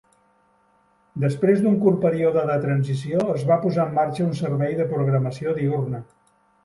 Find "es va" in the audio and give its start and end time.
3.35-3.59